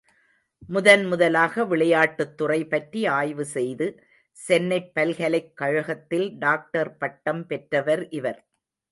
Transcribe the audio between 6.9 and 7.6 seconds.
பட்டம்